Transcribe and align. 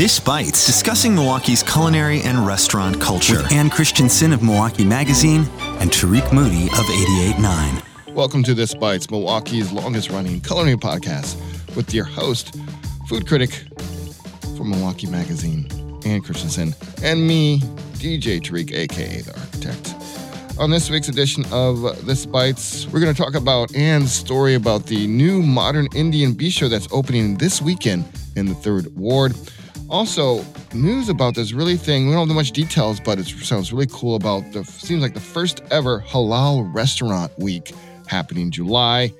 This 0.00 0.18
Bites, 0.18 0.64
discussing 0.64 1.14
Milwaukee's 1.14 1.62
culinary 1.62 2.22
and 2.22 2.46
restaurant 2.46 2.98
culture. 3.02 3.42
With 3.42 3.52
Ann 3.52 3.68
Christensen 3.68 4.32
of 4.32 4.42
Milwaukee 4.42 4.82
Magazine 4.86 5.42
and 5.78 5.90
Tariq 5.90 6.32
Moody 6.32 6.68
of 6.68 6.86
88.9. 6.86 8.14
Welcome 8.14 8.42
to 8.44 8.54
This 8.54 8.74
Bites, 8.74 9.10
Milwaukee's 9.10 9.72
longest 9.72 10.08
running 10.08 10.40
culinary 10.40 10.78
podcast 10.78 11.36
with 11.76 11.92
your 11.92 12.06
host, 12.06 12.56
food 13.08 13.28
critic 13.28 13.50
from 14.56 14.70
Milwaukee 14.70 15.06
Magazine, 15.06 15.68
Ann 16.06 16.22
Christensen, 16.22 16.74
and 17.02 17.26
me, 17.26 17.58
DJ 17.98 18.40
Tariq, 18.40 18.72
aka 18.72 19.20
The 19.20 19.38
Architect. 19.38 19.94
On 20.58 20.70
this 20.70 20.88
week's 20.88 21.08
edition 21.08 21.44
of 21.52 22.06
This 22.06 22.24
Bites, 22.24 22.86
we're 22.86 23.00
going 23.00 23.14
to 23.14 23.22
talk 23.22 23.34
about 23.34 23.74
Ann's 23.74 24.12
story 24.12 24.54
about 24.54 24.86
the 24.86 25.06
new 25.06 25.42
modern 25.42 25.88
Indian 25.94 26.32
bistro 26.32 26.70
that's 26.70 26.88
opening 26.90 27.36
this 27.36 27.60
weekend 27.60 28.10
in 28.34 28.46
the 28.46 28.54
Third 28.54 28.96
Ward. 28.96 29.34
Also, 29.90 30.44
news 30.72 31.08
about 31.08 31.34
this 31.34 31.52
really 31.52 31.76
thing. 31.76 32.06
We 32.06 32.12
don't 32.14 32.28
have 32.28 32.36
much 32.36 32.52
details, 32.52 33.00
but 33.00 33.18
it 33.18 33.26
sounds 33.26 33.72
really 33.72 33.88
cool 33.90 34.14
about 34.14 34.52
the 34.52 34.64
seems 34.64 35.02
like 35.02 35.14
the 35.14 35.20
first 35.20 35.62
ever 35.72 36.00
halal 36.00 36.72
restaurant 36.72 37.36
week 37.40 37.74
happening 38.06 38.44
in 38.44 38.50
July. 38.52 39.12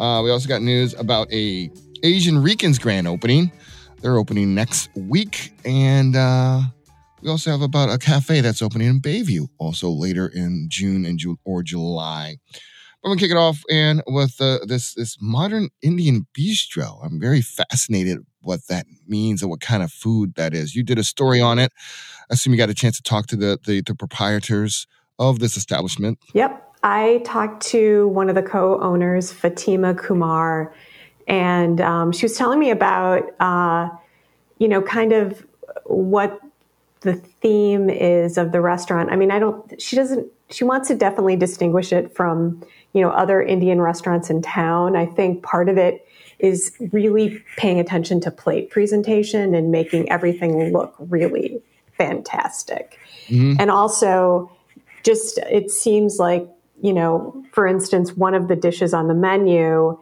Uh, 0.00 0.20
we 0.24 0.30
also 0.30 0.48
got 0.48 0.62
news 0.62 0.94
about 0.94 1.32
a 1.32 1.70
Asian 2.02 2.42
Ricans 2.42 2.76
grand 2.78 3.06
opening. 3.06 3.52
They're 4.00 4.18
opening 4.18 4.52
next 4.52 4.88
week, 4.96 5.52
and 5.64 6.16
uh, 6.16 6.62
we 7.22 7.30
also 7.30 7.52
have 7.52 7.62
about 7.62 7.90
a 7.90 7.98
cafe 7.98 8.40
that's 8.40 8.62
opening 8.62 8.88
in 8.88 9.00
Bayview, 9.00 9.46
also 9.58 9.90
later 9.90 10.26
in 10.26 10.66
June 10.68 11.04
and 11.04 11.20
Ju- 11.20 11.38
or 11.44 11.62
July. 11.62 12.38
I'm 13.02 13.10
gonna 13.10 13.20
kick 13.20 13.30
it 13.30 13.36
off 13.36 13.62
and 13.70 14.02
with 14.06 14.40
uh, 14.40 14.58
this 14.66 14.94
this 14.94 15.16
modern 15.20 15.70
Indian 15.82 16.26
bistro. 16.38 17.02
I'm 17.04 17.18
very 17.18 17.40
fascinated 17.40 18.18
what 18.42 18.66
that 18.68 18.86
means 19.06 19.42
and 19.42 19.50
what 19.50 19.60
kind 19.60 19.82
of 19.82 19.90
food 19.90 20.34
that 20.36 20.54
is. 20.54 20.74
You 20.74 20.82
did 20.82 20.98
a 20.98 21.04
story 21.04 21.40
on 21.40 21.58
it. 21.58 21.72
I 22.30 22.34
assume 22.34 22.52
you 22.52 22.58
got 22.58 22.70
a 22.70 22.74
chance 22.74 22.96
to 22.96 23.02
talk 23.02 23.26
to 23.28 23.36
the 23.36 23.58
the, 23.64 23.80
the 23.80 23.94
proprietors 23.94 24.86
of 25.18 25.38
this 25.38 25.56
establishment. 25.56 26.18
Yep, 26.34 26.74
I 26.82 27.22
talked 27.24 27.62
to 27.68 28.08
one 28.08 28.28
of 28.28 28.34
the 28.34 28.42
co-owners, 28.42 29.32
Fatima 29.32 29.94
Kumar, 29.94 30.74
and 31.26 31.80
um, 31.80 32.12
she 32.12 32.26
was 32.26 32.36
telling 32.36 32.58
me 32.58 32.70
about 32.70 33.22
uh, 33.40 33.88
you 34.58 34.68
know 34.68 34.82
kind 34.82 35.12
of 35.12 35.46
what 35.84 36.38
the 37.00 37.14
theme 37.14 37.88
is 37.88 38.36
of 38.36 38.52
the 38.52 38.60
restaurant. 38.60 39.10
I 39.10 39.16
mean, 39.16 39.30
I 39.30 39.38
don't. 39.38 39.80
She 39.80 39.96
doesn't. 39.96 40.30
She 40.50 40.64
wants 40.64 40.88
to 40.88 40.94
definitely 40.94 41.36
distinguish 41.36 41.92
it 41.92 42.14
from 42.14 42.62
you 42.92 43.02
know 43.02 43.10
other 43.10 43.42
Indian 43.42 43.80
restaurants 43.80 44.30
in 44.30 44.42
town. 44.42 44.96
I 44.96 45.06
think 45.06 45.42
part 45.42 45.68
of 45.68 45.78
it 45.78 46.06
is 46.38 46.72
really 46.92 47.42
paying 47.56 47.78
attention 47.78 48.20
to 48.22 48.30
plate 48.30 48.70
presentation 48.70 49.54
and 49.54 49.70
making 49.70 50.10
everything 50.10 50.72
look 50.72 50.94
really 50.98 51.62
fantastic. 51.98 52.98
Mm-hmm. 53.28 53.60
And 53.60 53.70
also, 53.70 54.50
just 55.02 55.38
it 55.38 55.70
seems 55.70 56.18
like 56.18 56.48
you 56.82 56.92
know, 56.92 57.44
for 57.52 57.66
instance, 57.66 58.16
one 58.16 58.34
of 58.34 58.48
the 58.48 58.56
dishes 58.56 58.94
on 58.94 59.08
the 59.08 59.14
menu 59.14 59.98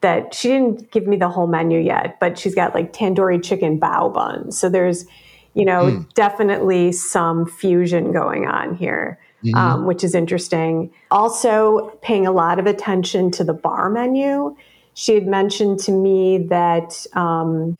that 0.00 0.34
she 0.34 0.48
didn't 0.48 0.90
give 0.90 1.06
me 1.06 1.16
the 1.16 1.28
whole 1.28 1.46
menu 1.46 1.78
yet, 1.78 2.18
but 2.18 2.36
she's 2.38 2.54
got 2.54 2.74
like 2.74 2.92
tandoori 2.92 3.42
chicken 3.42 3.78
bao 3.78 4.12
buns. 4.12 4.58
So 4.58 4.68
there's 4.68 5.06
you 5.54 5.64
know, 5.64 5.84
mm. 5.84 6.14
definitely 6.14 6.92
some 6.92 7.46
fusion 7.46 8.12
going 8.12 8.46
on 8.46 8.74
here, 8.74 9.18
mm-hmm. 9.44 9.56
um, 9.56 9.86
which 9.86 10.04
is 10.04 10.14
interesting. 10.14 10.92
Also, 11.10 11.90
paying 12.02 12.26
a 12.26 12.32
lot 12.32 12.58
of 12.58 12.66
attention 12.66 13.30
to 13.32 13.44
the 13.44 13.52
bar 13.52 13.90
menu. 13.90 14.56
She 14.94 15.14
had 15.14 15.26
mentioned 15.26 15.78
to 15.80 15.92
me 15.92 16.38
that 16.48 17.06
um, 17.14 17.78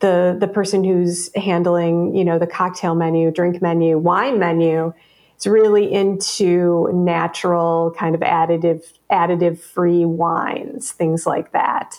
the 0.00 0.36
the 0.38 0.48
person 0.48 0.84
who's 0.84 1.30
handling, 1.34 2.14
you 2.14 2.24
know, 2.24 2.38
the 2.38 2.46
cocktail 2.46 2.94
menu, 2.94 3.30
drink 3.30 3.62
menu, 3.62 3.98
wine 3.98 4.38
menu, 4.38 4.92
is 5.38 5.46
really 5.46 5.90
into 5.90 6.90
natural, 6.92 7.94
kind 7.96 8.14
of 8.14 8.20
additive 8.20 8.82
additive 9.10 9.58
free 9.58 10.04
wines, 10.04 10.92
things 10.92 11.26
like 11.26 11.52
that. 11.52 11.98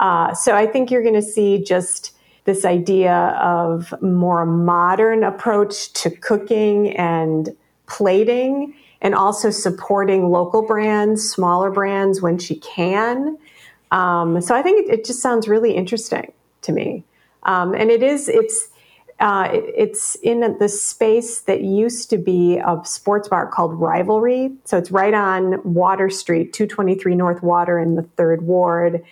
Uh, 0.00 0.34
so 0.34 0.54
I 0.54 0.66
think 0.66 0.90
you're 0.90 1.02
going 1.02 1.14
to 1.14 1.22
see 1.22 1.62
just 1.62 2.16
this 2.44 2.64
idea 2.64 3.38
of 3.40 3.94
more 4.02 4.44
modern 4.44 5.22
approach 5.22 5.92
to 5.92 6.10
cooking 6.10 6.90
and 6.96 7.50
plating 7.86 8.74
and 9.00 9.14
also 9.14 9.50
supporting 9.50 10.30
local 10.30 10.62
brands, 10.62 11.28
smaller 11.28 11.70
brands 11.70 12.22
when 12.22 12.38
she 12.38 12.56
can. 12.56 13.36
Um, 13.90 14.40
so 14.40 14.54
I 14.54 14.62
think 14.62 14.86
it, 14.86 15.00
it, 15.00 15.04
just 15.04 15.20
sounds 15.20 15.48
really 15.48 15.74
interesting 15.74 16.32
to 16.62 16.72
me. 16.72 17.04
Um, 17.42 17.74
and 17.74 17.90
it 17.90 18.02
is, 18.02 18.28
it's, 18.28 18.68
uh, 19.20 19.48
it, 19.52 19.64
it's 19.76 20.14
in 20.16 20.56
the 20.58 20.68
space 20.68 21.40
that 21.40 21.62
used 21.62 22.08
to 22.10 22.18
be 22.18 22.58
a 22.58 22.80
sports 22.84 23.28
bar 23.28 23.48
called 23.48 23.74
Rivalry. 23.74 24.52
So 24.64 24.78
it's 24.78 24.90
right 24.90 25.12
on 25.12 25.60
Water 25.64 26.08
Street, 26.08 26.52
223 26.52 27.14
North 27.16 27.42
Water 27.42 27.78
in 27.78 27.96
the 27.96 28.02
third 28.02 28.42
ward. 28.42 29.04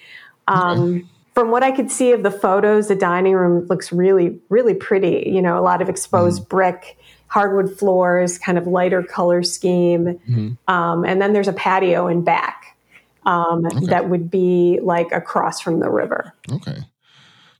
Um, 0.48 0.96
okay 0.96 1.06
from 1.34 1.50
what 1.50 1.62
I 1.62 1.70
could 1.70 1.90
see 1.90 2.12
of 2.12 2.22
the 2.22 2.30
photos, 2.30 2.88
the 2.88 2.94
dining 2.94 3.34
room 3.34 3.66
looks 3.68 3.92
really, 3.92 4.38
really 4.48 4.74
pretty. 4.74 5.24
You 5.26 5.40
know, 5.40 5.58
a 5.58 5.62
lot 5.62 5.80
of 5.80 5.88
exposed 5.88 6.42
mm 6.42 6.48
brick, 6.50 6.98
hardwood 7.30 7.78
floors, 7.78 8.38
kind 8.38 8.58
of 8.58 8.66
lighter 8.66 9.02
color 9.02 9.42
scheme. 9.42 10.20
Mm-hmm. 10.28 10.50
Um, 10.66 11.04
and 11.04 11.22
then 11.22 11.32
there's 11.32 11.48
a 11.48 11.52
patio 11.52 12.08
in 12.08 12.22
back 12.22 12.76
um, 13.24 13.64
okay. 13.66 13.86
that 13.86 14.10
would 14.10 14.30
be 14.30 14.80
like 14.82 15.12
across 15.12 15.60
from 15.60 15.78
the 15.78 15.88
river. 15.88 16.34
Okay. 16.52 16.76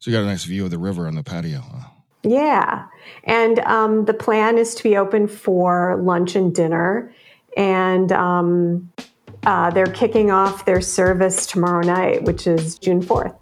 So 0.00 0.10
you 0.10 0.16
got 0.16 0.24
a 0.24 0.26
nice 0.26 0.44
view 0.44 0.64
of 0.64 0.72
the 0.72 0.78
river 0.78 1.06
on 1.06 1.14
the 1.14 1.22
patio. 1.22 1.60
Huh? 1.60 1.88
Yeah. 2.24 2.86
And 3.24 3.60
um, 3.60 4.06
the 4.06 4.14
plan 4.14 4.58
is 4.58 4.74
to 4.74 4.82
be 4.82 4.96
open 4.96 5.28
for 5.28 6.00
lunch 6.02 6.34
and 6.34 6.52
dinner. 6.52 7.14
And 7.56 8.10
um, 8.10 8.90
uh, 9.44 9.70
they're 9.70 9.86
kicking 9.86 10.32
off 10.32 10.64
their 10.64 10.80
service 10.80 11.46
tomorrow 11.46 11.86
night, 11.86 12.24
which 12.24 12.48
is 12.48 12.76
June 12.76 13.02
4th. 13.02 13.36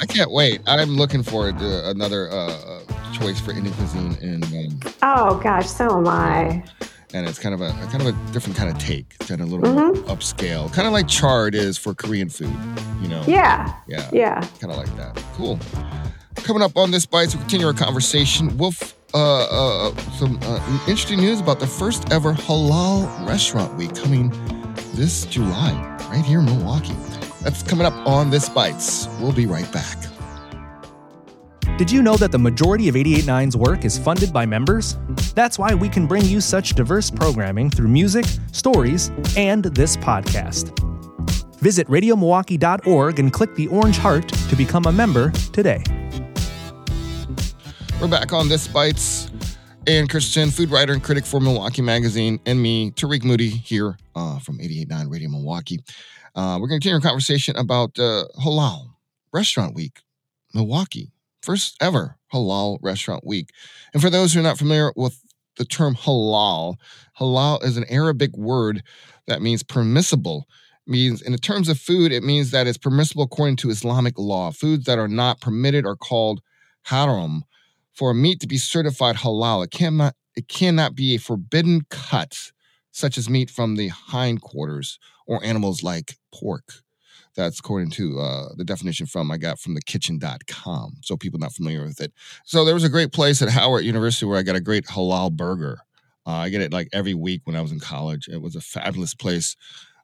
I 0.00 0.06
can't 0.06 0.30
wait. 0.30 0.60
I'm 0.66 0.96
looking 0.96 1.24
forward 1.24 1.58
to 1.58 1.88
another 1.88 2.30
uh, 2.30 2.52
uh 2.52 2.97
choice 3.12 3.40
for 3.40 3.52
Indian 3.52 3.74
cuisine. 3.76 4.16
And 4.20 4.44
um, 4.44 4.92
oh 5.02 5.40
gosh, 5.42 5.66
so 5.66 5.98
am 5.98 6.08
I. 6.08 6.64
And 7.14 7.26
it's 7.26 7.38
kind 7.38 7.54
of 7.54 7.62
a, 7.62 7.70
kind 7.90 8.02
of 8.02 8.08
a 8.08 8.32
different 8.32 8.56
kind 8.56 8.68
of 8.68 8.78
take, 8.78 9.18
kind 9.20 9.40
of 9.40 9.50
a 9.50 9.56
little 9.56 9.74
mm-hmm. 9.74 10.10
upscale, 10.10 10.70
kind 10.72 10.86
of 10.86 10.92
like 10.92 11.08
Char'd 11.08 11.54
is 11.54 11.78
for 11.78 11.94
Korean 11.94 12.28
food. 12.28 12.54
You 13.00 13.08
know? 13.08 13.24
Yeah. 13.26 13.74
Yeah. 13.86 14.10
Yeah. 14.12 14.40
Kind 14.60 14.72
of 14.72 14.76
like 14.76 14.94
that. 14.96 15.16
Cool. 15.34 15.58
Coming 16.36 16.62
up 16.62 16.76
on 16.76 16.90
this 16.90 17.06
bites, 17.06 17.34
we'll 17.34 17.42
continue 17.42 17.66
our 17.66 17.72
conversation. 17.72 18.56
We'll 18.58 18.74
uh, 19.14 19.88
uh, 19.88 19.96
some 20.18 20.38
uh, 20.42 20.80
interesting 20.80 21.18
news 21.18 21.40
about 21.40 21.60
the 21.60 21.66
first 21.66 22.12
ever 22.12 22.34
halal 22.34 23.26
restaurant 23.26 23.74
week 23.76 23.94
coming 23.94 24.30
this 24.92 25.24
July, 25.26 25.72
right 26.10 26.24
here 26.24 26.40
in 26.40 26.44
Milwaukee. 26.44 26.96
That's 27.42 27.62
coming 27.62 27.86
up 27.86 27.94
on 28.06 28.30
This 28.30 28.48
Bites. 28.48 29.08
We'll 29.20 29.32
be 29.32 29.46
right 29.46 29.70
back. 29.72 29.96
Did 31.78 31.92
you 31.92 32.02
know 32.02 32.16
that 32.16 32.32
the 32.32 32.38
majority 32.40 32.88
of 32.88 32.96
889's 32.96 33.56
work 33.56 33.84
is 33.84 33.96
funded 33.96 34.32
by 34.32 34.44
members? 34.44 34.98
That's 35.36 35.60
why 35.60 35.74
we 35.74 35.88
can 35.88 36.08
bring 36.08 36.24
you 36.24 36.40
such 36.40 36.70
diverse 36.70 37.08
programming 37.08 37.70
through 37.70 37.86
music, 37.86 38.24
stories, 38.50 39.12
and 39.36 39.62
this 39.62 39.96
podcast. 39.96 40.76
Visit 41.60 41.86
radiomilwaukee.org 41.86 43.20
and 43.20 43.32
click 43.32 43.54
the 43.54 43.68
orange 43.68 43.96
heart 43.96 44.26
to 44.28 44.56
become 44.56 44.86
a 44.86 44.92
member 44.92 45.30
today. 45.52 45.84
We're 48.00 48.08
back 48.08 48.32
on 48.32 48.48
This 48.48 48.66
Bites. 48.66 49.30
Ann 49.86 50.08
Christensen, 50.08 50.50
food 50.50 50.72
writer 50.72 50.92
and 50.92 51.02
critic 51.04 51.24
for 51.24 51.38
Milwaukee 51.38 51.82
Magazine, 51.82 52.40
and 52.44 52.60
me, 52.60 52.90
Tariq 52.90 53.22
Moody, 53.22 53.50
here 53.50 53.96
uh, 54.16 54.40
from 54.40 54.60
889 54.60 55.08
Radio 55.08 55.28
Milwaukee. 55.28 55.78
Uh, 56.34 56.58
we're 56.60 56.66
going 56.66 56.80
to 56.80 56.88
continue 56.88 56.96
our 56.96 57.00
conversation 57.00 57.54
about 57.54 57.96
uh, 58.00 58.24
Halal 58.42 58.94
Restaurant 59.32 59.76
Week, 59.76 60.00
Milwaukee. 60.52 61.12
First 61.42 61.76
ever 61.80 62.16
Halal 62.32 62.78
Restaurant 62.82 63.26
Week. 63.26 63.50
And 63.92 64.02
for 64.02 64.10
those 64.10 64.32
who 64.32 64.40
are 64.40 64.44
not 64.44 64.58
familiar 64.58 64.92
with 64.96 65.20
the 65.56 65.64
term 65.64 65.94
halal, 65.94 66.76
halal 67.18 67.62
is 67.64 67.76
an 67.76 67.84
Arabic 67.88 68.36
word 68.36 68.82
that 69.26 69.42
means 69.42 69.62
permissible. 69.62 70.46
It 70.86 70.90
means 70.90 71.22
in 71.22 71.36
terms 71.36 71.68
of 71.68 71.78
food, 71.78 72.12
it 72.12 72.22
means 72.22 72.50
that 72.50 72.66
it's 72.66 72.78
permissible 72.78 73.24
according 73.24 73.56
to 73.56 73.70
Islamic 73.70 74.18
law. 74.18 74.50
Foods 74.50 74.84
that 74.86 74.98
are 74.98 75.08
not 75.08 75.40
permitted 75.40 75.84
are 75.84 75.96
called 75.96 76.40
haram. 76.84 77.44
For 77.92 78.12
a 78.12 78.14
meat 78.14 78.40
to 78.40 78.46
be 78.46 78.58
certified 78.58 79.16
halal, 79.16 79.64
it 79.64 79.70
cannot 79.70 80.14
it 80.36 80.46
cannot 80.46 80.94
be 80.94 81.14
a 81.14 81.18
forbidden 81.18 81.82
cut, 81.90 82.52
such 82.92 83.18
as 83.18 83.28
meat 83.28 83.50
from 83.50 83.74
the 83.74 83.88
hindquarters 83.88 85.00
or 85.26 85.44
animals 85.44 85.82
like 85.82 86.16
pork. 86.32 86.84
That's 87.38 87.60
according 87.60 87.90
to 87.92 88.18
uh, 88.18 88.48
the 88.56 88.64
definition 88.64 89.06
from 89.06 89.30
I 89.30 89.36
got 89.38 89.60
from 89.60 89.76
thekitchen.com. 89.76 90.96
So 91.02 91.16
people 91.16 91.38
not 91.38 91.52
familiar 91.52 91.84
with 91.84 92.00
it. 92.00 92.12
So 92.44 92.64
there 92.64 92.74
was 92.74 92.82
a 92.82 92.88
great 92.88 93.12
place 93.12 93.40
at 93.40 93.48
Howard 93.48 93.84
University 93.84 94.26
where 94.26 94.40
I 94.40 94.42
got 94.42 94.56
a 94.56 94.60
great 94.60 94.86
halal 94.86 95.30
burger. 95.30 95.78
Uh, 96.26 96.32
I 96.32 96.48
get 96.48 96.62
it 96.62 96.72
like 96.72 96.88
every 96.92 97.14
week 97.14 97.42
when 97.44 97.54
I 97.54 97.60
was 97.60 97.70
in 97.70 97.78
college. 97.78 98.26
It 98.26 98.42
was 98.42 98.56
a 98.56 98.60
fabulous 98.60 99.14
place. 99.14 99.54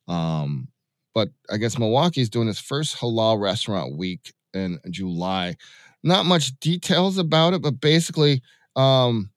Um, 0.06 0.68
but 1.12 1.30
I 1.50 1.56
guess 1.56 1.76
Milwaukee 1.76 2.20
is 2.20 2.30
doing 2.30 2.46
its 2.48 2.60
first 2.60 2.98
halal 2.98 3.40
restaurant 3.40 3.98
week 3.98 4.32
in 4.52 4.78
July. 4.90 5.56
not 6.04 6.26
much 6.26 6.56
details 6.60 7.18
about 7.18 7.52
it, 7.52 7.62
but 7.62 7.80
basically, 7.80 8.42
um, 8.76 9.28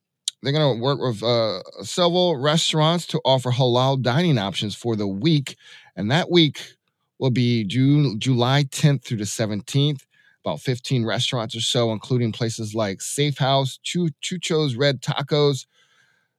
they're 0.44 0.54
going 0.54 0.78
to 0.78 0.84
work 0.84 1.00
with 1.00 1.24
uh, 1.24 1.64
several 1.82 2.38
restaurants 2.38 3.08
to 3.08 3.20
offer 3.26 3.50
halal 3.50 4.00
dining 4.00 4.38
options 4.38 4.76
for 4.76 4.96
the 4.96 5.08
week, 5.08 5.56
and 5.96 6.12
that 6.12 6.30
week 6.30 6.77
will 7.20 7.32
be 7.32 7.64
June, 7.64 8.20
July 8.20 8.66
10th 8.66 9.04
through 9.04 9.18
the 9.18 9.24
17th. 9.24 10.02
About 10.46 10.62
15 10.62 11.04
restaurants 11.06 11.56
or 11.56 11.62
so, 11.62 11.92
including 11.92 12.32
places 12.32 12.74
like 12.74 13.02
Safe 13.02 13.38
House, 13.38 13.80
Chucho's 13.84 14.76
Red 14.76 15.02
Tacos, 15.02 15.66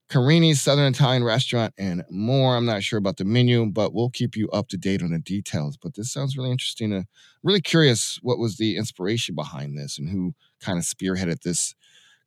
Carini's 0.09 0.63
Southern 0.63 0.93
Italian 0.93 1.23
Restaurant, 1.23 1.75
and 1.77 2.03
more. 2.09 2.57
I'm 2.57 2.65
not 2.65 2.83
sure 2.83 2.99
about 2.99 3.19
the 3.19 3.27
menu, 3.27 3.67
but 3.67 3.93
we'll 3.93 4.09
keep 4.09 4.35
you 4.35 4.49
up 4.49 4.69
to 4.69 4.79
date 4.79 5.03
on 5.03 5.13
the 5.13 5.19
details. 5.19 5.77
But 5.77 5.95
this 5.95 6.11
sounds 6.11 6.39
really 6.39 6.51
interesting. 6.51 6.95
Uh, 6.95 7.03
really 7.43 7.61
curious 7.61 8.19
what 8.23 8.39
was 8.39 8.57
the 8.57 8.79
inspiration 8.79 9.35
behind 9.35 9.77
this 9.77 9.99
and 9.99 10.09
who 10.09 10.35
kind 10.61 10.79
of 10.79 10.85
spearheaded 10.85 11.43
this 11.43 11.75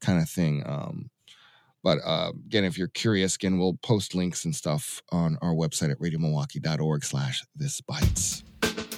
kind 0.01 0.21
of 0.21 0.30
thing. 0.30 0.62
Um, 0.65 1.09
but 1.83 2.00
uh, 2.06 2.31
again, 2.45 2.63
if 2.63 2.78
you're 2.78 2.88
curious, 2.88 3.36
again, 3.36 3.57
we'll 3.60 3.78
post 3.83 4.16
links 4.16 4.45
and 4.45 4.56
stuff 4.56 5.01
on 5.12 5.38
our 5.42 5.54
website 5.54 5.92
at 5.92 6.00
radiomilwaukee.org 6.00 7.04
slash 7.04 7.44
this 7.56 7.81
bites. 7.81 8.44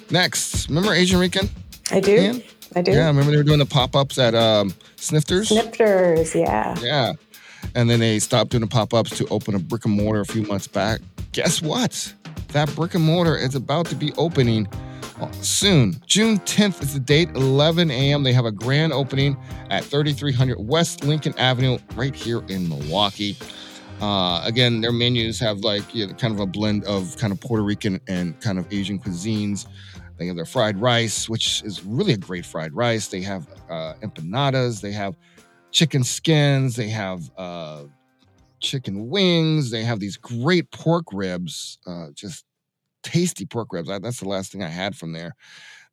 Next, 0.10 0.68
remember 0.70 0.94
Asian 0.94 1.20
Rican? 1.20 1.50
I 1.92 2.00
do. 2.00 2.42
I 2.76 2.82
do. 2.82 2.92
Yeah, 2.92 3.08
remember 3.08 3.32
they 3.32 3.38
were 3.38 3.44
doing 3.44 3.60
the 3.60 3.66
pop-ups 3.66 4.18
at 4.18 4.36
um, 4.36 4.74
Snifters? 4.96 5.50
Snifters, 5.50 6.36
yeah. 6.36 6.78
Yeah. 6.82 7.14
And 7.76 7.90
then 7.90 8.00
they 8.00 8.20
stopped 8.20 8.52
doing 8.52 8.62
the 8.62 8.68
pop-ups 8.68 9.18
to 9.18 9.28
open 9.28 9.56
a 9.56 9.60
brick 9.60 9.86
and 9.86 9.94
mortar 9.94 10.22
a 10.22 10.26
few 10.26 10.44
months 10.44 10.68
back. 10.68 11.02
Guess 11.32 11.62
what? 11.62 12.14
That 12.50 12.74
brick 12.76 12.94
and 12.94 13.04
mortar 13.04 13.36
is 13.36 13.56
about 13.56 13.88
to 13.88 13.96
be 13.96 14.14
opening 14.14 14.68
soon. 15.42 16.01
June 16.06 16.39
10th 16.39 16.81
is 16.81 16.94
the 16.94 17.00
date, 17.00 17.30
11 17.36 17.92
a.m. 17.92 18.24
They 18.24 18.33
have 18.33 18.45
a 18.45 18.51
grand 18.51 18.94
opening 18.94 19.38
at 19.69 19.83
3300 19.83 20.60
West 20.60 21.04
Lincoln 21.04 21.33
Avenue, 21.38 21.77
right 21.95 22.15
here 22.15 22.44
in 22.48 22.68
Milwaukee. 22.68 23.38
Uh, 24.01 24.42
again, 24.44 24.81
their 24.81 24.92
menus 24.92 25.39
have 25.39 25.60
like 25.60 25.94
you 25.95 26.07
know, 26.07 26.13
kind 26.13 26.33
of 26.33 26.39
a 26.39 26.45
blend 26.45 26.83
of 26.86 27.18
kind 27.18 27.31
of 27.31 27.39
Puerto 27.39 27.63
Rican 27.63 28.00
and 28.07 28.39
kind 28.42 28.60
of 28.60 28.71
Asian 28.74 29.00
cuisines. 29.00 29.68
They 30.18 30.27
have 30.27 30.36
their 30.36 30.45
fried 30.45 30.80
rice, 30.80 31.30
which 31.30 31.63
is 31.63 31.83
really 31.83 32.13
a 32.13 32.18
great 32.18 32.45
fried 32.45 32.74
rice. 32.74 33.07
They 33.07 33.21
have 33.21 33.48
uh, 33.69 33.94
empanadas. 34.04 34.81
They 34.81 34.92
have 34.92 35.15
chicken 35.71 36.04
skins. 36.04 36.75
They 36.75 36.89
have 36.89 37.30
uh, 37.38 37.83
chicken 38.60 39.10
wings. 39.10 39.71
They 39.71 39.83
have 39.83 40.00
these 40.00 40.18
great 40.18 40.69
pork 40.71 41.06
ribs, 41.12 41.80
uh, 41.88 42.07
just 42.13 42.45
tasty 43.04 43.46
pork 43.46 43.72
ribs. 43.72 43.90
That's 43.90 44.20
the 44.20 44.28
last 44.28 44.52
thing 44.52 44.64
I 44.64 44.70
had 44.70 44.96
from 44.96 45.14
there. 45.14 45.36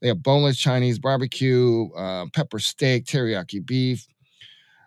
They 0.01 0.09
have 0.09 0.23
boneless 0.23 0.59
Chinese 0.59 0.99
barbecue, 0.99 1.91
uh, 1.93 2.27
pepper 2.33 2.59
steak, 2.59 3.05
teriyaki 3.05 3.65
beef, 3.65 4.07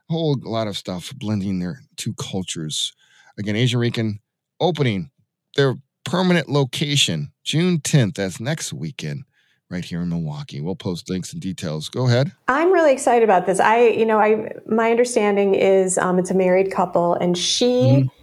a 0.10 0.14
whole 0.14 0.38
lot 0.42 0.68
of 0.68 0.78
stuff 0.78 1.14
blending 1.16 1.60
their 1.60 1.82
two 1.98 2.14
cultures. 2.14 2.94
Again, 3.38 3.56
Asian 3.56 3.80
Rican 3.80 4.20
opening 4.60 5.12
their 5.56 5.76
permanent 6.04 6.50
location 6.50 7.32
June 7.44 7.80
10th. 7.80 8.16
That's 8.16 8.40
next 8.40 8.74
weekend 8.74 9.26
right 9.70 9.86
here 9.86 10.02
in 10.02 10.10
Milwaukee. 10.10 10.62
We'll 10.62 10.76
post 10.76 11.10
links 11.10 11.32
and 11.32 11.42
details. 11.42 11.90
Go 11.90 12.08
ahead. 12.08 12.32
I'm 12.48 12.72
really 12.72 12.92
excited 12.92 13.24
about 13.24 13.46
this. 13.46 13.60
I, 13.60 13.88
you 13.88 14.06
know, 14.06 14.20
I 14.20 14.52
my 14.68 14.90
understanding 14.92 15.56
is 15.56 15.98
um, 15.98 16.18
it's 16.18 16.32
a 16.32 16.36
married 16.36 16.72
couple, 16.72 17.14
and 17.16 17.38
she. 17.38 17.66
Mm-hmm 17.66 18.20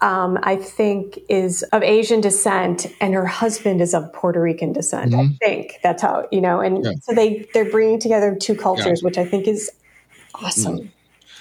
um, 0.00 0.38
I 0.42 0.56
think, 0.56 1.18
is 1.28 1.62
of 1.72 1.82
Asian 1.82 2.20
descent, 2.20 2.86
and 3.00 3.14
her 3.14 3.26
husband 3.26 3.80
is 3.80 3.94
of 3.94 4.12
Puerto 4.12 4.40
Rican 4.40 4.72
descent. 4.72 5.12
Mm-hmm. 5.12 5.32
I 5.32 5.46
think 5.46 5.78
that's 5.82 6.02
how 6.02 6.28
you 6.30 6.40
know. 6.40 6.60
And 6.60 6.84
yeah. 6.84 6.92
so 7.02 7.14
they 7.14 7.48
they're 7.54 7.70
bringing 7.70 7.98
together 7.98 8.36
two 8.38 8.54
cultures, 8.54 9.00
yeah. 9.00 9.06
which 9.06 9.18
I 9.18 9.24
think 9.24 9.48
is 9.48 9.70
awesome. 10.34 10.78
Mm. 10.78 10.88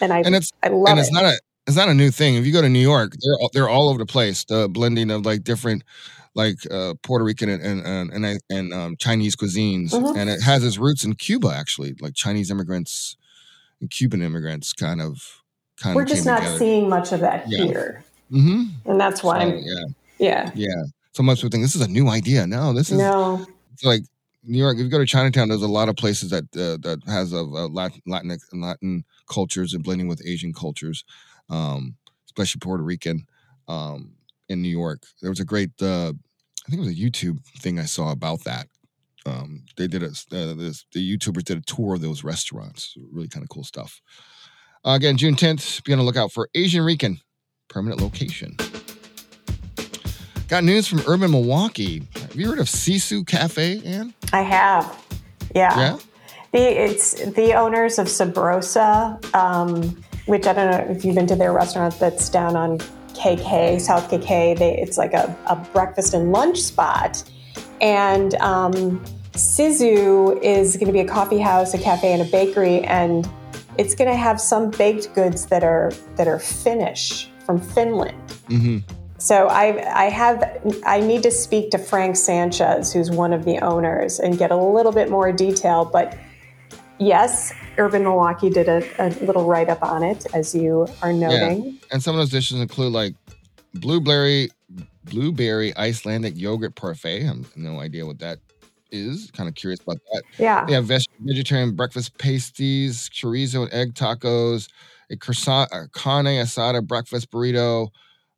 And 0.02 0.13
I 0.13 0.19
and 0.19 0.36
it's 0.36 0.52
I 0.63 0.69
love 0.69 0.88
it 0.88 0.92
and 0.92 1.00
it's 1.00 1.10
it. 1.10 1.13
not 1.13 1.25
a 1.25 1.40
it's 1.68 1.75
not 1.75 1.90
a 1.90 1.94
new 1.94 2.12
thing. 2.12 2.36
If 2.36 2.46
you 2.46 2.54
go 2.54 2.62
to 2.62 2.69
New 2.69 2.80
York, 2.80 3.13
they're 3.19 3.50
they're 3.54 3.69
all 3.69 3.90
over 3.90 3.98
the 3.98 4.06
place. 4.06 4.46
The 4.46 4.69
blending 4.69 5.12
of 5.12 5.25
like 5.25 5.44
different 5.44 5.84
like 6.34 6.58
uh, 6.72 6.94
Puerto 7.01 7.25
Rican 7.25 7.50
and 7.50 7.62
and 7.62 8.12
and, 8.12 8.40
and 8.50 8.74
um, 8.74 8.96
Chinese 8.98 9.36
cuisines, 9.36 9.92
mm-hmm. 9.92 10.18
and 10.18 10.30
it 10.30 10.42
has 10.42 10.63
its 10.63 10.78
roots 10.78 11.04
in 11.04 11.16
Cuba 11.16 11.50
actually. 11.50 11.96
Like 12.00 12.13
Chinese 12.13 12.51
immigrants 12.51 13.18
and 13.81 13.90
Cuban 13.90 14.22
immigrants, 14.22 14.72
kind 14.74 15.01
of. 15.01 15.42
Kind 15.78 15.98
We're 15.98 16.06
just 16.06 16.25
not 16.25 16.38
together. 16.38 16.58
seeing 16.58 16.88
much 16.88 17.12
of 17.12 17.19
that 17.19 17.50
yeah. 17.50 17.66
here. 17.66 18.06
Mm-hmm. 18.31 18.89
And 18.89 19.00
that's 19.00 19.24
why, 19.24 19.50
so, 19.50 19.57
yeah, 19.57 19.86
yeah, 20.18 20.51
yeah. 20.56 20.83
So 21.13 21.24
most 21.24 21.39
people 21.39 21.51
think 21.51 21.63
this 21.63 21.75
is 21.75 21.81
a 21.81 21.88
new 21.88 22.10
idea. 22.10 22.45
No, 22.45 22.74
this 22.74 22.92
is 22.92 22.98
no. 22.98 23.45
It's 23.74 23.83
like 23.83 24.04
New 24.44 24.57
York. 24.57 24.77
If 24.77 24.83
you 24.83 24.89
go 24.89 25.00
to 25.00 25.06
Chinatown, 25.06 25.50
there's 25.50 25.62
a 25.62 25.68
lot 25.68 25.89
of 25.89 25.95
places 25.95 26.30
that 26.31 26.44
uh, 26.56 26.77
that 26.88 27.01
has 27.07 27.33
of 27.33 27.54
uh, 27.54 27.68
Latin, 27.68 28.01
Latin 28.06 28.38
Latin 28.54 29.06
cultures 29.30 29.74
and 29.74 29.83
blending 29.83 30.07
with 30.07 30.22
Asian 30.25 30.54
cultures, 30.54 31.04
um, 31.50 31.95
especially 32.25 32.60
Puerto 32.60 32.83
Rican. 32.83 33.25
Um, 33.68 34.12
in 34.48 34.62
New 34.62 34.69
York, 34.69 35.01
there 35.22 35.31
was 35.31 35.39
a 35.39 35.45
great. 35.45 35.72
Uh, 35.81 36.13
I 36.66 36.69
think 36.69 36.81
it 36.81 36.86
was 36.86 36.89
a 36.89 37.01
YouTube 37.01 37.44
thing 37.60 37.80
I 37.80 37.86
saw 37.86 38.12
about 38.12 38.44
that. 38.44 38.68
Um, 39.25 39.63
they 39.75 39.88
did 39.88 40.04
a 40.04 40.07
uh, 40.07 40.54
this, 40.54 40.86
the 40.94 41.18
YouTubers 41.18 41.44
did 41.44 41.57
a 41.57 41.62
tour 41.62 41.95
of 41.95 42.01
those 42.01 42.24
restaurants. 42.24 42.95
Really 43.12 43.27
kind 43.27 43.44
of 43.44 43.50
cool 43.50 43.63
stuff. 43.63 44.01
Uh, 44.86 44.94
again, 44.95 45.18
June 45.18 45.36
10th, 45.36 45.83
be 45.83 45.94
on 45.94 45.98
the 45.98 46.06
lookout 46.06 46.31
for 46.31 46.48
Asian 46.54 46.83
Rican 46.83 47.19
permanent 47.67 48.01
location. 48.01 48.57
Got 50.47 50.63
news 50.63 50.88
from 50.88 51.01
Urban 51.07 51.31
Milwaukee. 51.31 52.03
Have 52.15 52.35
you 52.35 52.47
heard 52.47 52.59
of 52.59 52.67
Sisu 52.67 53.25
Cafe, 53.25 53.81
Ann? 53.83 54.13
I 54.31 54.41
have. 54.41 55.03
Yeah. 55.56 55.77
Yeah. 55.77 55.97
The, 56.51 56.59
it's 56.59 57.13
the 57.31 57.53
owners 57.53 57.97
of 57.97 58.07
Sabrosa, 58.07 59.33
um, 59.33 60.01
which 60.27 60.45
I 60.45 60.53
don't 60.53 60.71
know 60.71 60.95
if 60.95 61.03
you've 61.03 61.15
been 61.15 61.27
to 61.27 61.35
their 61.35 61.51
restaurant 61.51 62.00
that's 62.00 62.29
down 62.29 62.56
on 62.56 62.77
KK, 63.13 63.81
South 63.81 64.09
KK. 64.09 64.57
They, 64.57 64.77
it's 64.77 64.97
like 64.97 65.13
a, 65.13 65.35
a 65.47 65.56
breakfast 65.56 66.13
and 66.13 66.31
lunch 66.31 66.62
spot. 66.62 67.23
And 67.81 68.35
um, 68.35 69.03
Sisu 69.31 70.39
is 70.41 70.77
going 70.77 70.88
to 70.88 70.94
be 70.94 71.00
a 71.00 71.07
coffee 71.07 71.39
house, 71.39 71.73
a 71.73 71.77
cafe, 71.77 72.13
and 72.13 72.21
a 72.21 72.25
bakery, 72.25 72.81
and 72.81 73.27
it's 73.77 73.95
going 73.95 74.09
to 74.09 74.15
have 74.15 74.39
some 74.39 74.69
baked 74.69 75.13
goods 75.13 75.47
that 75.47 75.63
are 75.63 75.91
that 76.15 76.27
are 76.27 76.39
Finnish 76.39 77.29
from 77.45 77.59
Finland. 77.59 78.18
Mm-hmm. 78.50 78.80
So 79.18 79.47
I, 79.47 80.06
I 80.06 80.09
have 80.09 80.44
I 80.86 81.00
need 81.00 81.24
to 81.24 81.31
speak 81.31 81.71
to 81.71 81.77
Frank 81.77 82.15
Sanchez, 82.15 82.92
who's 82.92 83.09
one 83.09 83.33
of 83.33 83.45
the 83.45 83.59
owners, 83.59 84.19
and 84.19 84.38
get 84.38 84.51
a 84.51 84.57
little 84.57 84.92
bit 84.92 85.09
more 85.09 85.31
detail. 85.31 85.86
But 85.86 86.18
yes, 87.00 87.53
Urban 87.77 88.03
Milwaukee 88.03 88.50
did 88.50 88.68
a, 88.68 88.83
a 89.00 89.09
little 89.25 89.45
write 89.45 89.69
up 89.69 89.81
on 89.83 90.03
it, 90.03 90.25
as 90.33 90.53
you 90.53 90.88
are 91.01 91.13
noting. 91.13 91.65
Yeah. 91.65 91.72
And 91.93 92.03
some 92.03 92.13
of 92.15 92.20
those 92.20 92.29
dishes 92.29 92.60
include 92.60 92.91
like 92.91 93.15
blueberry 93.74 94.50
blueberry 95.05 95.75
Icelandic 95.77 96.36
yogurt 96.36 96.75
parfait. 96.75 97.24
I 97.24 97.27
have 97.27 97.55
no 97.55 97.79
idea 97.79 98.05
what 98.05 98.20
that 98.20 98.39
is. 98.91 99.31
Kind 99.31 99.48
of 99.48 99.55
curious 99.55 99.79
about 99.79 99.98
that. 100.12 100.24
Yeah. 100.38 100.65
They 100.65 100.74
have 100.74 100.86
vegetarian 100.86 101.75
breakfast 101.75 102.17
pasties, 102.17 103.10
chorizo 103.10 103.63
and 103.63 103.74
egg 103.74 103.93
tacos, 103.93 104.67
a 105.12 105.17
croissant, 105.17 105.69
a 105.71 105.88
carne 105.89 106.25
asada 106.25 106.85
breakfast 106.85 107.31
burrito, 107.31 107.89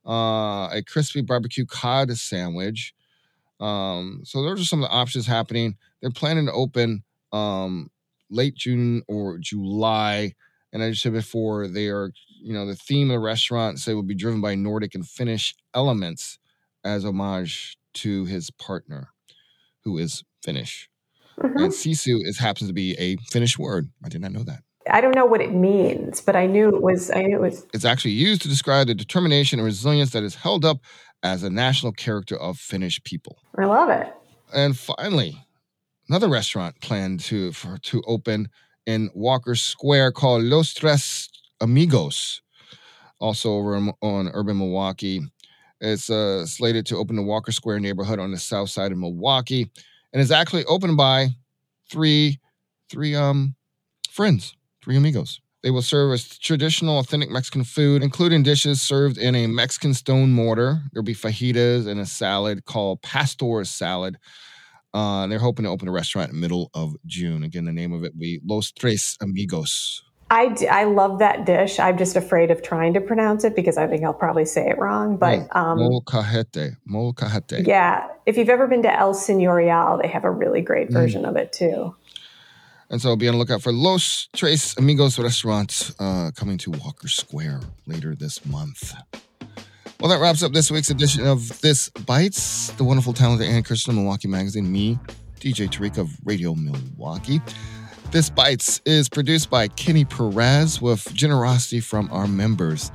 uh, 0.05 0.69
a 0.71 0.81
crispy 0.85 1.21
barbecue 1.21 1.65
cod 1.65 2.11
sandwich. 2.17 2.93
Um, 3.59 4.21
so 4.23 4.43
those 4.43 4.61
are 4.61 4.65
some 4.65 4.83
of 4.83 4.89
the 4.89 4.95
options 4.95 5.25
happening. 5.25 5.77
They're 6.01 6.11
planning 6.11 6.45
to 6.45 6.51
open 6.51 7.03
um, 7.31 7.89
late 8.29 8.55
June 8.55 9.01
or 9.07 9.37
July. 9.39 10.33
And 10.71 10.83
I 10.83 10.89
just 10.89 11.01
said 11.01 11.13
before, 11.13 11.67
they 11.67 11.87
are, 11.87 12.11
you 12.41 12.53
know, 12.53 12.65
the 12.65 12.75
theme 12.75 13.09
of 13.09 13.15
the 13.15 13.19
restaurant 13.19 13.79
say 13.79 13.93
will 13.93 14.03
be 14.03 14.15
driven 14.15 14.41
by 14.41 14.55
Nordic 14.55 14.95
and 14.95 15.07
Finnish 15.07 15.55
elements 15.73 16.39
as 16.83 17.03
homage 17.03 17.77
to 17.95 18.25
his 18.25 18.51
partner, 18.51 19.09
who 19.83 19.97
is 19.97 20.23
Finnish. 20.43 20.89
Mm-hmm. 21.39 21.57
And 21.57 21.71
sisu 21.71 22.19
is 22.23 22.39
happens 22.39 22.69
to 22.69 22.73
be 22.73 22.95
a 22.97 23.17
Finnish 23.29 23.57
word. 23.57 23.89
I 24.03 24.09
did 24.09 24.21
not 24.21 24.31
know 24.31 24.43
that. 24.43 24.63
I 24.89 25.01
don't 25.01 25.15
know 25.15 25.25
what 25.25 25.41
it 25.41 25.53
means, 25.53 26.21
but 26.21 26.35
I 26.35 26.45
knew 26.47 26.69
it 26.69 26.81
was. 26.81 27.11
I 27.11 27.21
knew 27.23 27.35
it 27.37 27.41
was. 27.41 27.65
It's 27.73 27.85
actually 27.85 28.11
used 28.11 28.41
to 28.43 28.47
describe 28.47 28.87
the 28.87 28.95
determination 28.95 29.59
and 29.59 29.65
resilience 29.65 30.11
that 30.11 30.23
is 30.23 30.35
held 30.35 30.65
up 30.65 30.79
as 31.23 31.43
a 31.43 31.49
national 31.49 31.91
character 31.93 32.37
of 32.37 32.57
Finnish 32.57 33.01
people. 33.03 33.37
I 33.57 33.65
love 33.65 33.89
it. 33.89 34.13
And 34.53 34.77
finally, 34.77 35.45
another 36.09 36.29
restaurant 36.29 36.79
planned 36.81 37.19
to 37.21 37.51
for 37.51 37.77
to 37.77 38.01
open 38.07 38.49
in 38.85 39.09
Walker 39.13 39.55
Square 39.55 40.13
called 40.13 40.43
Los 40.43 40.73
Tres 40.73 41.29
Amigos, 41.61 42.41
also 43.19 43.51
over 43.51 43.75
on 44.01 44.29
Urban 44.33 44.57
Milwaukee. 44.57 45.21
It's 45.79 46.09
uh, 46.09 46.45
slated 46.45 46.87
to 46.87 46.97
open 46.97 47.15
the 47.15 47.23
Walker 47.23 47.51
Square 47.51 47.81
neighborhood 47.81 48.19
on 48.19 48.31
the 48.31 48.39
south 48.39 48.69
side 48.69 48.91
of 48.91 48.97
Milwaukee, 48.97 49.69
and 50.11 50.21
is 50.21 50.31
actually 50.31 50.65
opened 50.65 50.97
by 50.97 51.29
three 51.89 52.39
three 52.89 53.15
um 53.15 53.55
friends 54.09 54.56
Three 54.87 54.95
Amigos. 54.95 55.41
They 55.63 55.69
will 55.71 55.81
serve 55.81 56.13
as 56.13 56.37
traditional, 56.39 56.99
authentic 56.99 57.29
Mexican 57.29 57.65
food, 57.65 58.01
including 58.01 58.41
dishes 58.41 58.81
served 58.81 59.17
in 59.17 59.35
a 59.35 59.45
Mexican 59.47 59.93
stone 59.93 60.31
mortar. 60.31 60.81
There'll 60.93 61.03
be 61.03 61.13
fajitas 61.13 61.87
and 61.87 61.99
a 61.99 62.05
salad 62.05 62.63
called 62.63 63.01
pastor 63.01 63.65
salad. 63.65 64.17
Uh, 64.93 65.27
they're 65.27 65.39
hoping 65.39 65.65
to 65.65 65.69
open 65.69 65.89
a 65.89 65.91
restaurant 65.91 66.29
in 66.29 66.35
the 66.37 66.41
middle 66.41 66.69
of 66.73 66.95
June. 67.05 67.43
Again, 67.43 67.65
the 67.65 67.73
name 67.73 67.91
of 67.91 68.05
it 68.05 68.13
will 68.13 68.21
be 68.21 68.39
Los 68.45 68.71
Tres 68.71 69.17
Amigos. 69.19 70.03
I, 70.29 70.49
d- 70.53 70.67
I 70.69 70.85
love 70.85 71.19
that 71.19 71.45
dish. 71.45 71.79
I'm 71.79 71.97
just 71.97 72.15
afraid 72.15 72.49
of 72.49 72.61
trying 72.61 72.93
to 72.93 73.01
pronounce 73.01 73.43
it 73.43 73.53
because 73.53 73.77
I 73.77 73.87
think 73.87 74.05
I'll 74.05 74.13
probably 74.13 74.45
say 74.45 74.69
it 74.69 74.77
wrong. 74.77 75.17
But 75.17 75.53
um, 75.53 75.79
Molcajete. 75.79 76.77
Molcajete. 76.89 77.67
yeah, 77.67 78.07
if 78.25 78.37
you've 78.37 78.49
ever 78.49 78.67
been 78.67 78.83
to 78.83 78.93
El 78.93 79.13
Señorial, 79.13 80.01
they 80.01 80.07
have 80.07 80.23
a 80.23 80.31
really 80.31 80.61
Mm. 80.61 80.65
great 80.65 80.91
version 80.91 81.25
of 81.25 81.35
it 81.35 81.51
too. 81.51 81.93
And 82.89 83.01
so 83.01 83.15
be 83.15 83.27
on 83.27 83.33
the 83.33 83.37
lookout 83.37 83.61
for 83.61 83.73
Los 83.73 84.29
Tres 84.33 84.75
Amigos 84.77 85.19
restaurant 85.19 85.91
uh, 85.99 86.31
coming 86.35 86.57
to 86.59 86.71
Walker 86.71 87.09
Square 87.09 87.61
later 87.85 88.15
this 88.15 88.45
month. 88.45 88.93
Well, 89.99 90.09
that 90.09 90.21
wraps 90.21 90.41
up 90.41 90.53
this 90.53 90.71
week's 90.71 90.89
edition 90.89 91.25
of 91.25 91.59
This 91.61 91.89
Bites, 91.89 92.69
the 92.71 92.83
wonderful, 92.83 93.13
talented 93.13 93.47
Ann 93.47 93.63
Christensen 93.63 93.97
of 93.97 94.03
Milwaukee 94.03 94.27
Magazine, 94.27 94.71
me, 94.71 94.97
DJ 95.39 95.67
Tariq 95.67 95.97
of 95.97 96.11
Radio 96.23 96.55
Milwaukee. 96.55 97.41
This 98.11 98.29
Bites 98.29 98.79
is 98.85 99.09
produced 99.09 99.49
by 99.49 99.67
Kenny 99.67 100.05
Perez 100.05 100.81
with 100.81 101.13
generosity 101.13 101.81
from 101.81 102.09
our 102.11 102.27
members. 102.27 102.91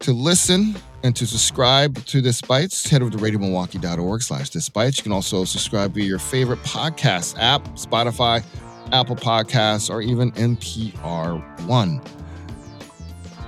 To 0.00 0.12
listen 0.12 0.76
and 1.04 1.14
to 1.14 1.26
subscribe 1.26 2.04
to 2.06 2.20
This 2.20 2.40
Bites, 2.40 2.88
head 2.88 3.02
over 3.02 3.10
to 3.10 3.18
radiomilwaukee.org 3.18 4.22
slash 4.22 4.50
This 4.50 4.68
Bites. 4.68 4.98
You 4.98 5.04
can 5.04 5.12
also 5.12 5.44
subscribe 5.44 5.92
via 5.92 6.04
your 6.04 6.18
favorite 6.18 6.62
podcast 6.62 7.36
app, 7.38 7.62
Spotify, 7.74 8.42
Apple 8.92 9.16
Podcasts, 9.16 9.90
or 9.90 10.00
even 10.02 10.32
NPR 10.32 11.66
One. 11.66 12.00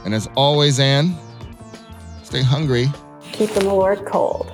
And 0.05 0.15
as 0.15 0.29
always, 0.37 0.81
Ann, 0.81 1.15
stay 2.23 2.43
hungry. 2.43 2.89
Keep 3.33 3.51
the 3.51 3.65
Lord 3.65 4.05
cold. 4.07 4.53